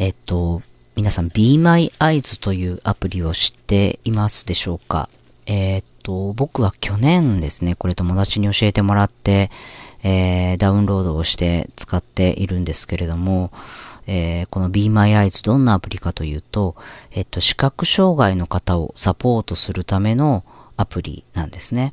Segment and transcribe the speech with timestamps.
[0.00, 0.62] えっと、
[0.94, 5.08] 皆さん Be My Eyes というアプリを知っていますでしょうか？
[5.46, 9.50] え、っと、僕は去年ですね、これ友達に教えてもらって、
[10.04, 13.50] えー、ダウンロードをして使っているんですけれども、
[14.06, 16.76] えー、この Be My Eyes どんなアプリかというと、
[17.10, 20.44] えっと、視覚障害の方をサポートするための
[20.76, 21.92] アプリなんですね。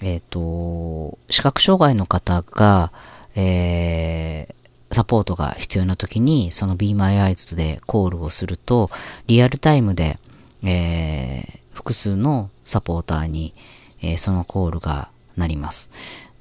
[0.00, 2.90] えっ、と、視覚障害の方が、
[3.34, 4.54] えー、
[4.94, 8.90] サポートが必要な時に、その Be My Eyes でコールをすると、
[9.26, 10.18] リアルタイムで、
[10.62, 13.54] えー、複数のサポーターに、
[14.00, 15.90] えー、そのコールがなります。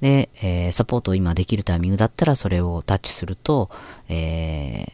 [0.01, 3.69] で、えー、サポートを今できるタイミングだったらそれをタッチすると、
[4.09, 4.91] えー、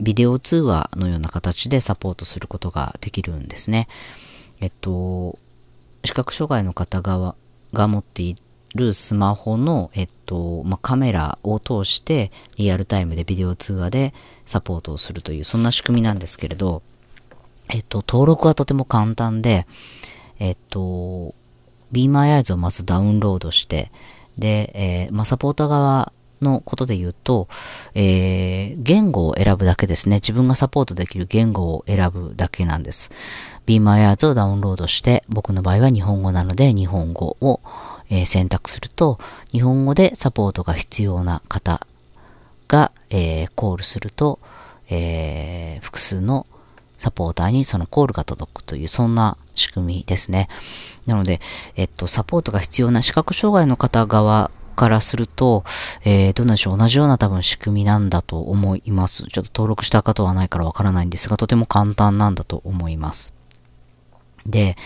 [0.00, 3.88] ビデオ通話のような形でサポートすることができるんですね。
[4.60, 5.38] えっと、
[6.04, 7.34] 視覚障害の方側
[7.72, 8.36] が持ってい
[8.74, 14.14] るスマホの、えっと、まあ、カメラを通してリアルタイムでビデオ通話で
[14.46, 16.82] サポートをするという、そんな仕組みなんですけれど、
[17.68, 19.66] えっと、登録はとても簡単で、
[20.38, 21.34] えっと、
[21.92, 23.92] Be My Eyes をまずダウンロードして、
[24.38, 27.48] で、えー、まあ、サポーター側のことで言うと、
[27.94, 30.16] えー、言語を選ぶだけですね。
[30.16, 33.10] 自分がサポートできる言語を選ぶだけなんです。
[33.66, 37.60] Be My Eyes をダウンロードして、僕の場合は日本語なので日本語を、
[38.12, 39.18] え、選択すると、
[39.52, 41.86] 日本語でサポートが必要な方
[42.68, 44.38] が、え、コールすると、
[44.90, 46.46] え、複数の
[46.98, 50.48] サポーターにそのコールが届くという、そんな仕組みですね。
[51.06, 51.40] なので、
[51.74, 55.64] えっと、サポートが必要な視覚障害の方側からすると、
[56.04, 59.24] えー、どうなんでしょう、同じような多分仕組みなんだと思います。
[59.24, 63.32] ちょっと登録した方はないからわからないんですが、とても簡単なんだと思います。
[64.46, 64.76] で、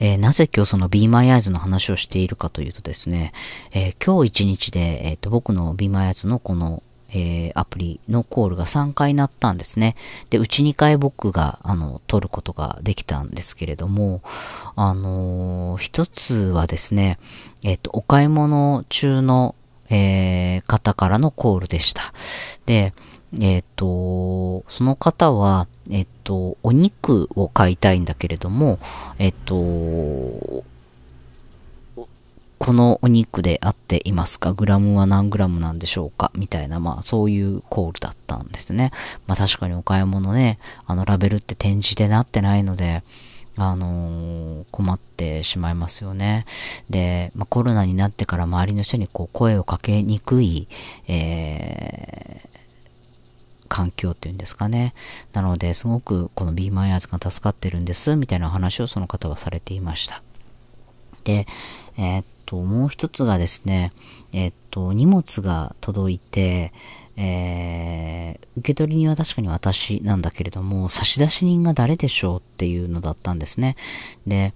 [0.00, 3.32] えー、なぜ今日その Be My Eyes の話をしているかというとですね、
[3.72, 6.82] えー、今日一日で、え、ー、と、僕の Be My Eyes のこの
[7.14, 9.94] えー、アプリのコールが3回なったんですね。
[10.30, 14.20] で、うち2回僕が、あの、取ることができたんですけれども、
[14.74, 17.18] あのー、一つはですね、
[17.62, 19.54] えっ、と、お買い物中の、
[19.90, 22.12] えー、方からのコールでした。
[22.66, 22.94] で、
[23.40, 28.78] えっ、と、その方は、えっ、と、お肉を買いたいんだけれども、
[29.18, 29.54] えっ、と、
[32.56, 34.54] このお肉で合っていますか？
[34.54, 36.30] グラムは何グラムなんでしょうか？
[36.34, 38.90] みたいな、まあそういうコールだったんですね。
[39.26, 43.02] まあ確かにお買い物ね、あのラベルって展示でなってないので、
[43.56, 46.46] あのー、困ってしまいますよね。
[46.88, 50.66] で、まあ、コロナになってから周りの人にこう声をかけにくい、
[51.06, 52.48] えー、
[53.74, 54.94] 環境っていうんですかね。
[55.32, 60.22] なので、すごくこの Be My Eyes が助かってるんです、みたいな話をその方はされていました。
[61.24, 61.48] で、
[61.98, 63.92] えー、っと、もう一つがですね、
[64.32, 66.72] えー、っと、荷物が届いて、
[67.16, 73.74] えー、受け取り人は確かに私なんだけれども、差出人が誰でしょうっていうのだったんですね。
[74.24, 74.54] で、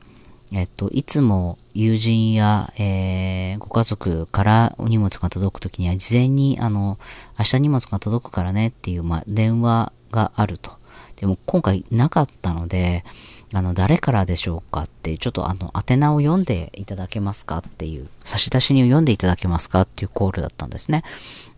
[0.53, 6.98] えっと、いつも友人や、えー、ご家族からお荷物が届くときには事前に、あの、
[7.38, 10.72] 明日荷物が届くからねっていう、まあ、電話があると。
[11.16, 13.04] でも今回なかったので、
[13.53, 21.03] あの、誰からでしょうかっていう、ちょっとあの、宛名を読んでいただけますかっていう、差出人を読んでいただけますかっていうコールだったんですね。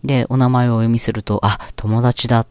[0.02, 2.46] で、お名前をお読みすると、あ、友達だ。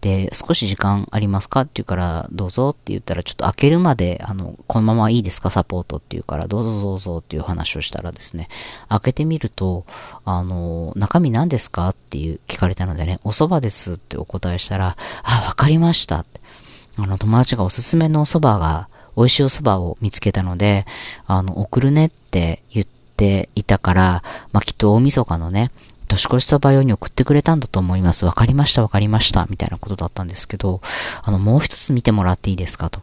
[0.00, 1.62] で、少し時間ありますか？
[1.62, 5.50] って言うから、どうぞって言ったら、ちょっと開けるまで、あの、このままいいですか？
[5.50, 8.48] サポートって言うから、どうぞどうぞっていう話をしたらですね、
[8.88, 9.84] 開けてみると、
[10.24, 11.90] あの、中身何ですか？
[11.90, 16.20] っていう聞かれたのでね、お蕎麦ですってお答えしたら、あ、わかりました。
[16.20, 16.40] って。
[16.96, 20.86] あの、友達がおすすめのお蕎麦が、美味しいお蕎麦を見つけたので、
[21.26, 24.22] あの、送るねって言っていたから、
[24.52, 25.70] まあ、きっと大晦日のね、
[26.10, 28.26] 年越しそば用に送ってくれたんだと思います。
[28.26, 29.46] わかりました、わかりました。
[29.48, 30.80] みたいなことだったんですけど、
[31.22, 32.90] あの、もう一つ見てもらっていいですか？
[32.90, 33.00] と。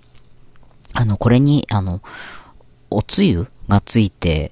[0.94, 2.01] あの、これに、あの、
[2.90, 4.51] おつゆがついて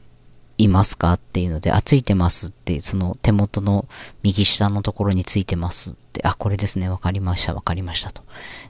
[0.57, 1.13] いますか？
[1.13, 3.87] っていうので、あ、ついてますって、その手元の
[4.23, 8.23] 右下のところについてますって、あ、これですね、わかりました、わかりましたと。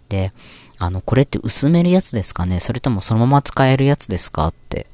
[0.10, 0.34] で、
[0.80, 2.60] あの、これって薄めるやつですかね？
[2.60, 4.48] それともそのまま使えるやつですか？
[4.48, 4.88] って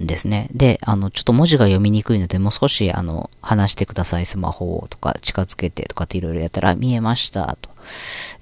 [0.00, 0.48] ですね。
[0.52, 7.70] で、あの、ちょっと文字が読みにくいので、もう少し、あの、話してください、スマホをとか、近づけてとかっていろいろやったら、見えました、と。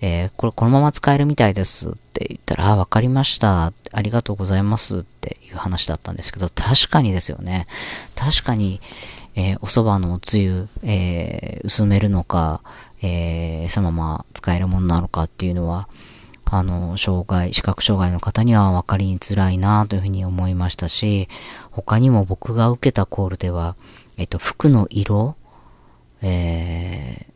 [0.00, 3.72] えー、これこのまま使えるみたいですって言ったら、あ、わかりました。
[3.92, 7.66] ありがとうございますっていう話だったんですけど、確かにですよね。
[8.14, 8.80] 確かに、
[9.34, 12.60] えー、お蕎麦のおつゆ、えー、薄めるのか、
[13.02, 15.88] えー、そのまま使えるものなのかっていうのは、
[16.48, 21.28] あの、障害、視覚障害の方には分かりづらいなというふうに思いましたし、
[21.70, 23.76] 他にも僕が受けたコールでは、
[24.16, 25.36] えっと、服の色、
[26.22, 27.26] え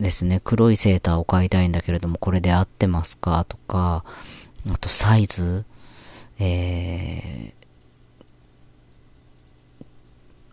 [0.00, 4.04] ー、ですね、黒いセーターを買いたいんだけれども、これで合ってますかとか、
[4.72, 5.64] あとサイズ、
[6.38, 7.52] え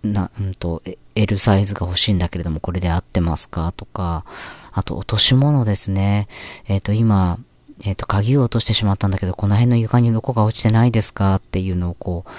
[0.04, 0.84] ー、な、うんと、
[1.16, 4.26] L サイズが欲しいんだけれども、これで合ってますかとか、
[4.74, 6.28] あと落とし物ですね。
[6.68, 7.40] えっ、ー、と、今、
[7.84, 12.32] えっ、ー、と、鍵を落としてしまったんだけど、この辺の床にどこが落ちてないですかっていうのをこう、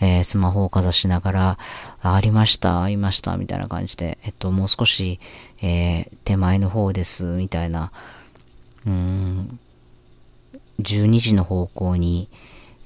[0.00, 1.58] えー、スマホをかざしながら、
[2.02, 5.20] ありました、ありました、みたいな感じで、えっと、もう少し、
[5.62, 7.92] えー、手前の方です、みたいな、
[8.86, 9.58] うーん、
[10.80, 12.28] 12時の方向に、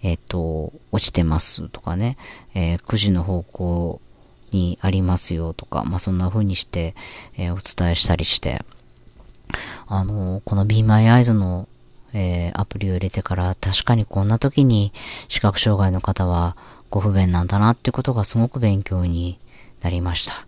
[0.03, 2.17] えっと、落ちてますとかね、
[2.55, 4.01] えー、9時の方向
[4.51, 6.95] にありますよとか、まあ、そんな風にして、
[7.37, 8.65] え、お伝えしたりして、
[9.87, 11.69] あの、この Be My Eyes の、
[12.13, 14.93] えー、アプリを入れてから確かにこんな時に
[15.29, 16.57] 視覚障害の方は
[16.91, 19.39] ご不便なんだなってことがすごく勉強に
[19.83, 20.47] なりました。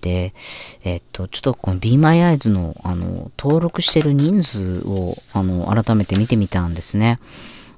[0.00, 0.34] で、
[0.82, 7.20] えっと、ちょっとこの Be My Eyes の、あの、登録してる人数を、あの、改めて見てみたんですね。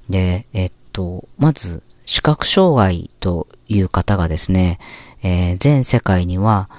[0.09, 4.79] で、えっと、まず、視覚障害という方がですね、
[5.23, 6.69] えー、全世界には、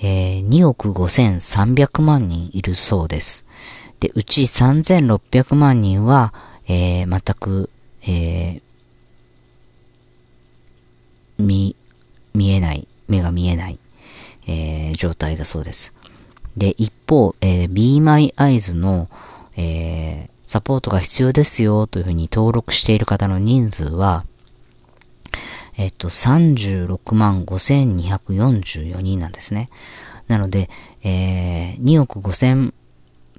[0.00, 3.44] えー、2億5300万人いるそうです。
[4.00, 6.34] で、うち3600万人は、
[6.68, 7.70] えー、全く、
[8.02, 8.62] えー、
[11.38, 11.76] 見、
[12.34, 13.78] 見えない、目が見えない、
[14.46, 15.92] えー、状態だそうです。
[16.56, 19.08] で、一方、えー、Be My Eyes の、
[19.56, 24.24] えー、サポートが必要ですよというふうに登録している方の人数は、
[25.76, 29.68] えっと、36万5244人なんですね。
[30.28, 30.70] なので、
[31.02, 32.72] えー、2億5000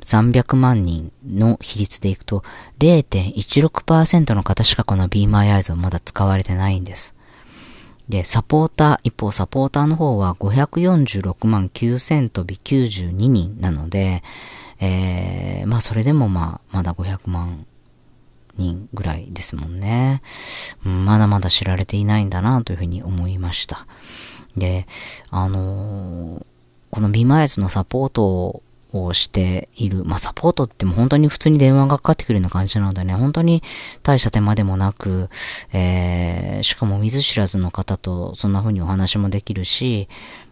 [0.08, 2.44] 300万人の比率でいくと、
[2.80, 7.14] 0.16%の方しかこの Be My Eyes をまだ使われてないんです。
[8.08, 14.24] で、サポーター、一方サポーターの方は546万9000飛び92人なので、
[14.80, 17.66] えー、まあそれでもまあ、まだ500万
[18.56, 20.22] 人ぐらいですもんね。
[20.84, 23.86] まだまだ知られていないんだなというふうに思いました。
[24.56, 24.88] で、
[25.32, 26.46] あのー、
[26.92, 28.64] このビマイスのサポート
[28.94, 30.04] をしている。
[30.06, 33.64] まあ、サポートっても本当に普通に電話がかかってくるような感じなのでね、本当に
[34.04, 35.30] 大した手間でもなく、
[35.74, 40.08] えー、しかも見ず知らずの方とそんな風にお話もできるし、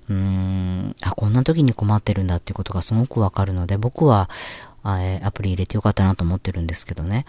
[0.09, 4.29] うーん、あ、こんな時に困ってるんだっていうことがすごくわかるので、僕は、
[4.87, 7.25] えアプリ入れてよかったなと思ってるんですけどね。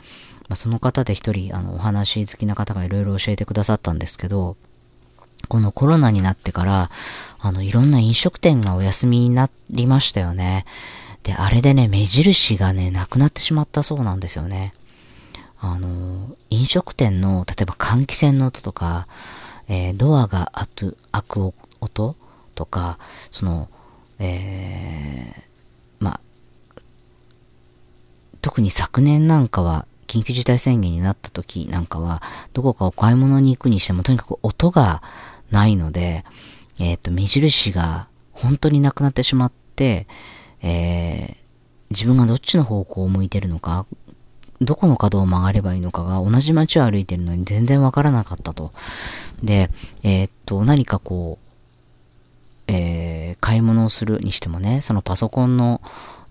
[0.48, 4.56] まあ、その方で一人、あの、お話好きな方がいろいろ教えてくださったんですけど、
[5.48, 6.90] このコロナになってから、
[7.38, 10.64] あの、いろんな飲食店がお休みになりましたよね。
[11.22, 14.74] で、あれでね、目印がね、なくなってしまったそうなんですよね。
[15.58, 19.08] あの、飲食店の、例えば換気扇の音とか、
[19.68, 22.16] えー、ドアが開く、音
[22.54, 22.98] とか、
[23.30, 23.68] その、
[24.18, 26.20] えー、ま
[28.40, 32.22] 特に昨年なんかは、緊急事態宣言になった時なんかは、
[32.52, 35.02] どこかお買い物に行くにしても、とにかく音が
[35.50, 36.24] ないので、
[36.80, 40.06] えっ、ー、と、目印が本当になくなってしまって、
[40.62, 41.36] えー、
[41.90, 43.86] 自分がどっちの方向を向いてるのか、
[44.60, 48.72] どこの角を曲がればいいのかが同じ街を歩いてるのに全然わからなかったと。
[49.42, 49.70] で、
[50.02, 55.80] えー、っと、何かこう、えー、買い物をするにしてもね、そのパソコンの、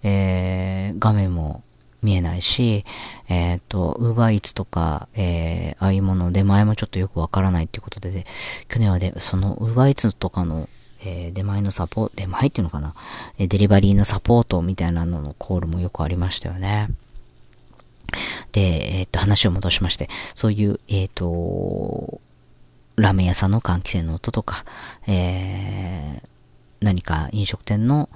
[0.04, 1.64] えー、画面も
[2.02, 2.86] 見えないし、
[3.28, 8.26] えっ、ー、と、ウーバーイーツとか、えー、ああいうもの、出前もちょっとよくわからないっていうことで、で
[8.68, 10.68] 去年はで、そのウーバーイーツとかの、
[11.04, 12.94] えー、出前のサポート、出前っていうのかな、
[13.38, 16.90] えデリバリーのサポートみたいなののコールもよくありましたよね。
[18.52, 22.22] で、えっ、と、話を戻しまして、そういう、えっ、と、
[22.96, 24.64] ラーメン屋さんの換気扇の音とか、
[25.08, 26.28] えー、
[26.80, 28.10] 何か飲食店の、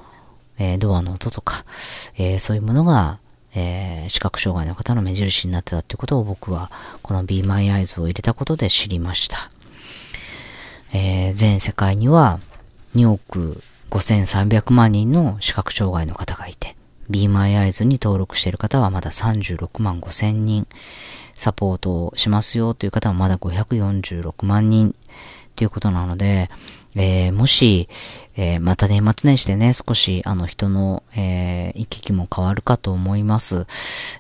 [0.57, 1.65] えー、ドアの音とか、
[2.17, 3.19] えー、そういうものが、
[3.55, 9.51] えー、視覚障害の方の目印になってたってことを僕はこの Be My Eyes を入れたことで知りました。
[10.93, 12.39] えー、全世界には
[12.95, 16.75] 2億5300万人の視覚障害の方がいて、
[17.09, 20.67] Be My Eyes に登録している方はまだ36万5千人、
[21.33, 24.93] サポートをしますよという方はまだ546万人
[25.59, 26.49] ということなので、
[26.95, 27.89] えー、もし、
[28.37, 33.67] えー、また年末年始でね、少し、あの、人の、えー、行き来も変わるかと思います。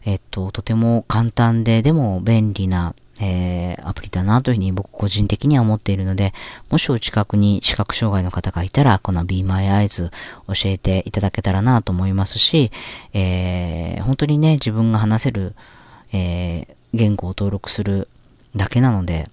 [0.03, 6.33] えっと、とても簡単で、でも便利な、えー、アプリだなというふうに僕個人的には思っているので、
[6.69, 12.69] もしお近くに視覚障害の方がいたら、この Be My Eyes 教えていただけたらなと思いますし、
[13.13, 15.55] えー、本当にね、自分が話せる、
[16.11, 18.09] えー、言語を登録する
[18.57, 19.29] だけなので、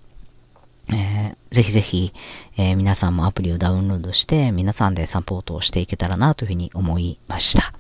[0.89, 2.13] えー、ぜひぜひ、
[2.57, 7.73] えー、皆さんもアプリをダウンロードして、皆さんでサポートをしていけたらなというふうに思いました。